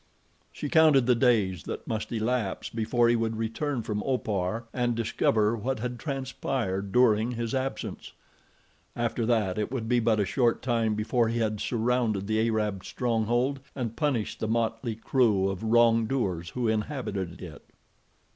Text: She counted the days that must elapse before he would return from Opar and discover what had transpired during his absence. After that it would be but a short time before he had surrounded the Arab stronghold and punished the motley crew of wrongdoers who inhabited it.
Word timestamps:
She 0.51 0.67
counted 0.67 1.05
the 1.05 1.13
days 1.13 1.61
that 1.65 1.87
must 1.87 2.11
elapse 2.11 2.71
before 2.71 3.07
he 3.07 3.15
would 3.15 3.37
return 3.37 3.83
from 3.83 4.01
Opar 4.03 4.65
and 4.73 4.95
discover 4.95 5.55
what 5.55 5.77
had 5.77 5.99
transpired 5.99 6.91
during 6.91 7.33
his 7.33 7.53
absence. 7.53 8.13
After 8.95 9.27
that 9.27 9.59
it 9.59 9.71
would 9.71 9.87
be 9.87 9.99
but 9.99 10.19
a 10.19 10.25
short 10.25 10.63
time 10.63 10.95
before 10.95 11.27
he 11.27 11.37
had 11.37 11.59
surrounded 11.61 12.25
the 12.25 12.39
Arab 12.49 12.83
stronghold 12.83 13.59
and 13.75 13.95
punished 13.95 14.39
the 14.39 14.47
motley 14.47 14.95
crew 14.95 15.47
of 15.47 15.61
wrongdoers 15.63 16.49
who 16.49 16.67
inhabited 16.67 17.39
it. 17.39 17.69